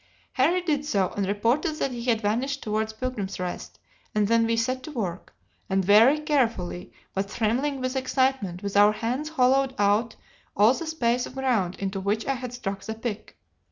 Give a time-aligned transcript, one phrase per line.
[0.33, 3.77] Harry did so, and reported that he had vanished towards Pilgrim's Rest,
[4.15, 5.35] and then we set to work,
[5.69, 10.15] and very carefully, but trembling with excitement, with our hands hollowed out
[10.57, 13.37] all the space of ground into which I had struck the pick.